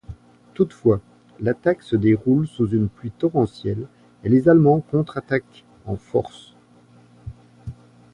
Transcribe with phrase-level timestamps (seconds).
[0.55, 0.99] Toutefois,
[1.39, 3.85] l'attaque se déroule sous une pluie torrentielles
[4.23, 6.55] et les Allemands contre-attaquent en force.